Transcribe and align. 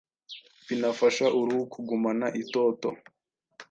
binafasha 0.67 1.25
uruhu 1.39 1.63
kugumana 1.73 2.27
itoto, 2.41 2.89